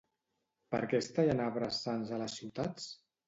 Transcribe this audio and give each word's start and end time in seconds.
Per 0.75 0.79
qué 0.93 0.97
es 1.01 1.09
tallen 1.17 1.43
arbres 1.47 1.83
sans 1.89 2.13
a 2.17 2.21
les 2.25 2.39
ciutats? 2.41 2.89